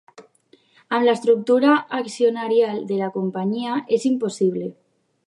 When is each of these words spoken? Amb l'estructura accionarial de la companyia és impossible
Amb 0.97 1.05
l'estructura 1.07 1.75
accionarial 1.99 2.83
de 2.93 2.97
la 3.05 3.13
companyia 3.19 3.77
és 3.99 4.09
impossible 4.15 4.73